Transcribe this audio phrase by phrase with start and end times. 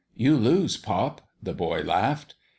[0.25, 2.33] "You lose, pop," the boy laughed.